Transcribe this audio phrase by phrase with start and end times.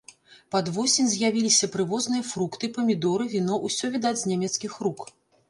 [0.53, 4.99] Пад восень з'явіліся прывозныя фрукты, памідоры, віно, усё, відаць, з нямецкіх рук.